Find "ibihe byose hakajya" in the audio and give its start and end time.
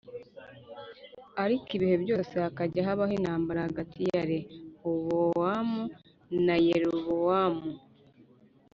1.77-2.81